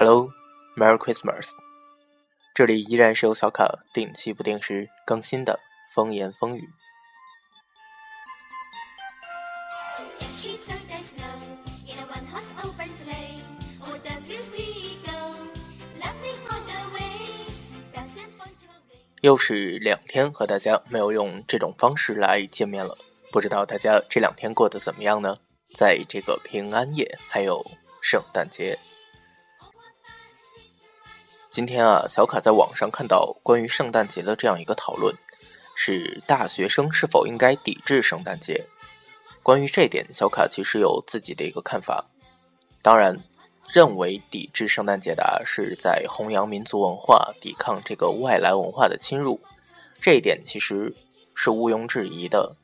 [0.00, 1.50] Hello，Merry Christmas！
[2.54, 5.60] 这里依然是由小卡定期不定时更新的
[5.94, 6.66] 风言风语。
[19.20, 22.96] 又是两天和大家没有用这种方式来见面了，
[23.30, 25.36] 不知道大家这两天过得怎么样呢？
[25.76, 27.62] 在这个平安夜，还有
[28.00, 28.78] 圣诞节。
[31.50, 35.12] 今天啊，小卡在网上看到关于圣诞节的这样一个讨论，
[35.74, 38.68] 是大学生是否应该抵制圣诞节？
[39.42, 42.06] 关于这点，小卡其实有自己的一个看法。
[42.82, 43.18] 当然，
[43.74, 49.40] 认为抵制圣诞节的是在弘扬民族文化，抵抗这个外来文化的侵入，
[50.00, 50.94] 这一点其实
[51.34, 52.54] 是毋庸置疑的。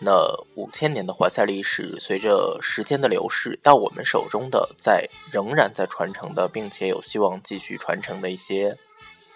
[0.00, 8.76] 那五千年的华夏历史，随着时间的流逝，到我们手中的，在仍然在传承的，并且有希望继续传承的一些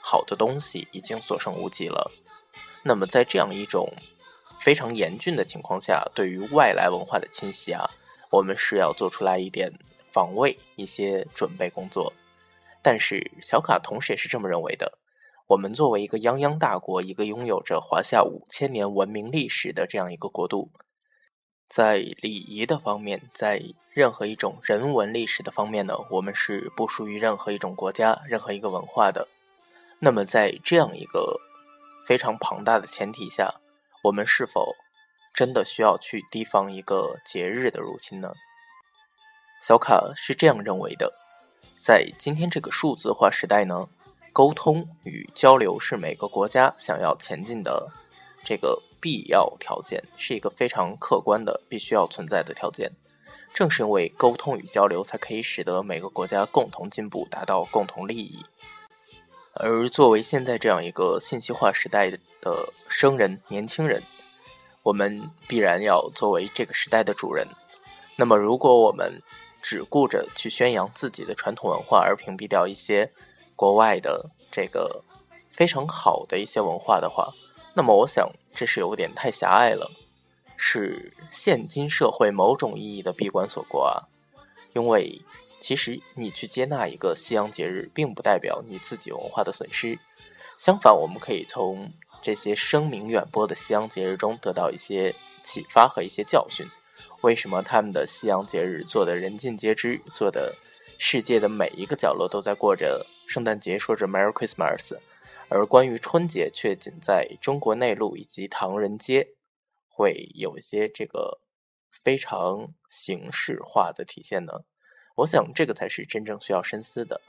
[0.01, 2.13] 好的东西，已经所剩无几了。
[2.85, 3.93] 那么，在这样一种
[4.61, 7.91] 非常严峻的情况下，对于外来文化的侵袭啊，
[8.31, 9.73] 我们是要做出来一点
[10.13, 12.13] 防卫、一些准备工作。
[12.81, 14.99] 但是，小卡同时也是这么认为的。
[15.53, 20.71] 我们作为一个泱泱大国，一个拥有着华夏五千年文明历史的这样一个国度，
[21.69, 29.29] 在礼仪的方面，在任何一种人文历史的方面呢，我们是不输于任何一种国家、任何一个文化的。
[29.99, 31.39] 那么，在这样一个
[32.07, 33.57] 非常庞大的前提下，
[34.05, 34.75] 我们是否
[35.35, 38.33] 真的需要去提防一个节日的入侵呢？
[39.63, 41.13] 小卡是这样认为的，
[41.85, 43.87] 在今天这个数字化时代呢。
[44.33, 47.87] 沟通与交流是每个国家想要前进的
[48.43, 52.91] 这个必要条件，是一个非常客观的必须要存在的条件。
[53.53, 58.43] 正是因为沟通与交流，才可以使得每个国家共同进步，达到共同利益。
[59.53, 62.11] 而作为现在这样一个信息化时代
[62.41, 64.03] 的生人、年轻人，
[64.83, 67.47] 我们必然要作为这个时代的主人。
[68.17, 69.21] 那么，如果我们
[69.61, 73.11] 只顾着去宣扬自己的传统文化，而屏蔽掉一些，
[73.57, 75.03] 国外的这个
[75.51, 77.33] 非常好的一些文化的话，
[77.75, 79.91] 那么我想这是有点太狭隘了，
[80.57, 84.09] 是现今社会某种意义的闭关锁国啊。
[84.75, 85.21] 因为
[85.61, 89.99] 其实你去接纳一个西洋节日，并不代表你自己文化的损失。
[90.59, 91.91] 相反，我们可以从
[92.23, 96.67] 这些声名远播的西洋节日中得到一些启发和一些教训。
[97.21, 100.55] 为什么他们的西洋节日做的人尽皆知，做的
[101.05, 103.05] 世界的每一个角落都在过着？
[103.27, 104.97] 圣诞节说着 Merry Christmas，
[105.49, 109.35] 而关于春节却仅在中国内陆以及唐人街
[109.89, 111.41] 会有一些这个
[111.91, 114.61] 非常形式化的体现呢？
[115.17, 117.21] 我想这个才是真正需要深思的，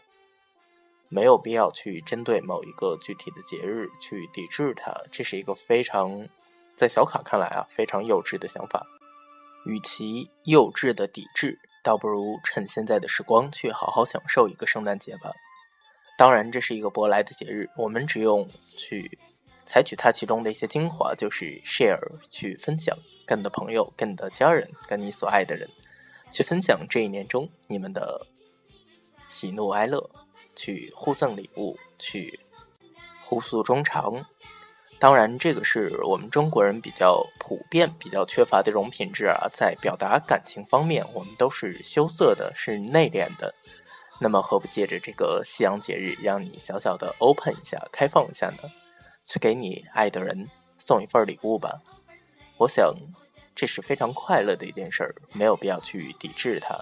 [1.10, 6.28] 没有必要去针对某一个具体的节日去抵制它，这是一个非常
[6.78, 8.86] 在小卡看来啊非常幼稚的想法。
[9.66, 15.32] 与其幼稚的抵制，倒不如趁现在的时光去好好享受一个圣诞节吧。
[16.18, 19.20] 当然，这是一个舶来的节日，我们只用去
[19.66, 22.00] 采取它其中的一些精华，就是 share
[22.30, 25.70] 去分享，跟你的朋友、跟你的家人、跟你所爱的人，
[26.32, 28.26] 去分享这一年中你们的
[29.28, 30.10] 喜怒哀乐，
[30.56, 32.40] 去互赠礼物，去
[33.24, 34.26] 互诉衷肠。
[35.04, 43.54] 当然，这个是我们中国人比较普遍、比较缺乏的一种品质啊，在表达感情方面，我们都是羞涩的，是内敛的。
[44.22, 48.72] 那么何不借着这个西洋节日，让你小小的 open 一下，开放一下呢？
[49.26, 50.48] 去给你爱的人
[50.80, 51.82] 送一份礼物吧。
[52.56, 52.96] 我想
[53.54, 56.80] 这是非常快乐的一件事儿，没有必要去抵制它。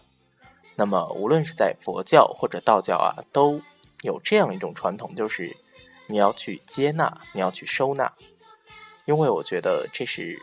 [0.75, 3.59] 那么无论是在佛教或者道教啊，都
[4.03, 5.57] 有这样一种传统，就是
[6.11, 8.13] 你要去接纳，你要去收纳，
[9.05, 10.37] 因为我觉得这是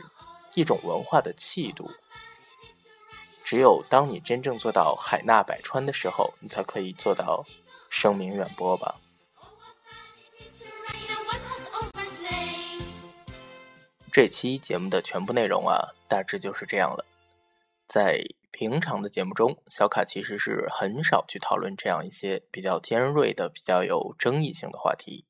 [0.54, 1.90] 一种文化的气度。
[3.44, 7.44] 只有当你真正做到海纳百川的时候，你才可以做到
[7.90, 8.96] 声名远播吧。
[14.10, 17.04] 这期节目的全部内容啊，大致就是这样了。
[17.86, 25.26] 在平常的节目中，小卡其实是很少去讨论这样一些比较尖锐的、比较有争议性的话题。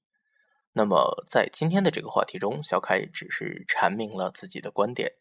[0.79, 5.15] 那么在今天的这个话题中，小凯也只是阐明了自己的观点。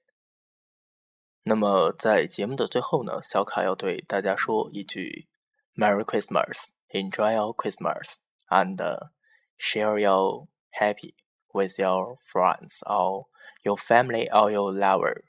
[1.41, 5.27] 那么，在节目的最后呢，小卡要对大家说一句
[5.73, 8.17] ：“Merry Christmas, enjoy your Christmas,
[8.49, 9.09] and
[9.57, 11.15] share your happy
[11.51, 13.25] with your friends or
[13.63, 15.23] your family or your lover。”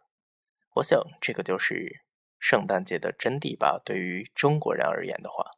[0.76, 2.02] 我想，这个就是
[2.38, 3.80] 圣诞节的真谛吧。
[3.82, 5.57] 对于中国人而言的话。